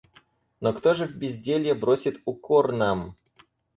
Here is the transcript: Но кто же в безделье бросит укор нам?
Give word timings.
Но 0.61 0.73
кто 0.73 0.95
же 0.95 1.05
в 1.05 1.13
безделье 1.13 1.75
бросит 1.75 2.23
укор 2.25 2.71
нам? 2.71 3.15